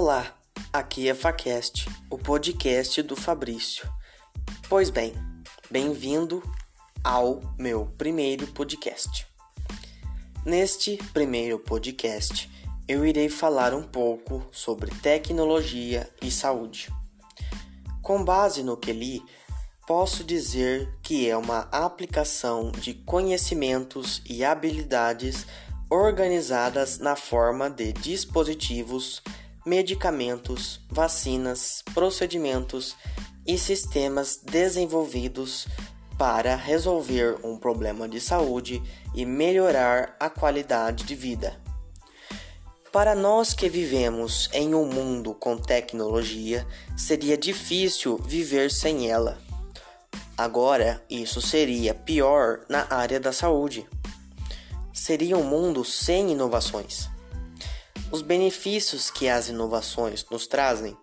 [0.00, 0.32] Olá,
[0.72, 3.92] aqui é Facast, o podcast do Fabrício.
[4.68, 5.12] Pois bem,
[5.68, 6.40] bem-vindo
[7.02, 9.26] ao meu primeiro podcast.
[10.46, 12.48] Neste primeiro podcast,
[12.86, 16.88] eu irei falar um pouco sobre tecnologia e saúde.
[18.00, 19.20] Com base no que li,
[19.84, 25.44] posso dizer que é uma aplicação de conhecimentos e habilidades
[25.90, 29.20] organizadas na forma de dispositivos,
[29.68, 32.96] medicamentos, vacinas, procedimentos
[33.46, 35.68] e sistemas desenvolvidos
[36.16, 38.82] para resolver um problema de saúde
[39.14, 41.60] e melhorar a qualidade de vida.
[42.90, 49.38] Para nós que vivemos em um mundo com tecnologia, seria difícil viver sem ela.
[50.36, 53.86] Agora, isso seria pior na área da saúde.
[54.94, 57.10] Seria um mundo sem inovações.
[58.10, 60.96] Os benefícios que as inovações nos trazem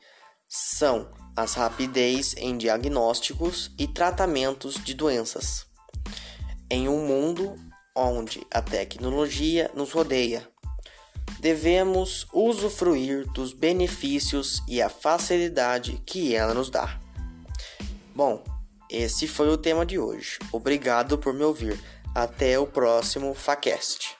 [0.50, 5.67] são as rapidez em diagnósticos e tratamentos de doenças.
[6.70, 7.56] Em um mundo
[7.95, 10.50] onde a tecnologia nos rodeia,
[11.39, 17.00] devemos usufruir dos benefícios e a facilidade que ela nos dá.
[18.16, 18.44] Bom,
[18.90, 20.40] esse foi o tema de hoje.
[20.52, 21.80] Obrigado por me ouvir.
[22.16, 24.16] Até o próximo Facast.